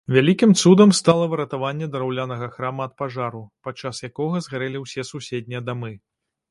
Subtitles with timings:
[0.15, 5.99] Вялікім цудам стала выратаванне драўлянага храма ад пажару, падчас якога згарэлі ўсе суседнія дамы.